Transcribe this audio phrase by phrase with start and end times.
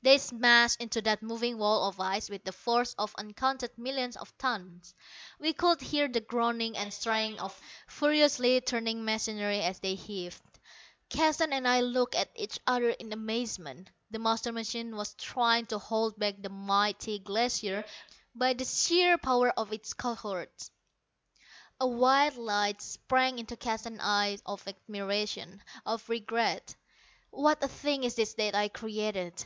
[0.00, 4.32] They smashed into that moving wall of ice with the force of uncounted millions of
[4.38, 4.94] tons.
[5.38, 7.54] We could hear the groaning and straining of
[7.86, 10.40] furiously turning machinery as they heaved.
[11.10, 13.90] Keston and I looked at each other in amazement.
[14.10, 17.84] The master machine was trying to hold back the mighty Glacier
[18.34, 20.70] by the sheer power of its cohorts!
[21.82, 26.74] A wild light sprang into Keston's eye of admiration, of regret.
[27.28, 29.34] "What a thing is this that I created!"